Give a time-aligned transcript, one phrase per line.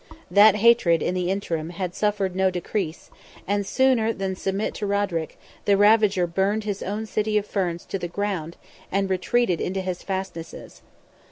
[0.31, 3.11] That hatred, in the interim, had suffered no decrease,
[3.47, 7.99] and sooner than submit to Roderick, the ravager burned his own city of Ferns to
[7.99, 8.57] the ground,
[8.91, 10.81] and retreated into his fastnesses.